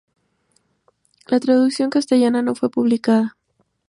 [1.27, 3.35] La traducción castellana no fue publicada.